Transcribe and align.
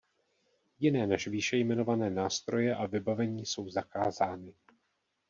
Jiné 0.79 1.07
než 1.07 1.27
výše 1.27 1.57
jmenované 1.57 2.09
nástroje 2.09 2.75
a 2.75 2.85
vybavení 2.85 3.45
jsou 3.45 3.69
zakázány. 3.69 4.53